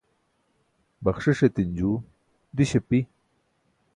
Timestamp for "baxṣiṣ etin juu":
1.03-1.95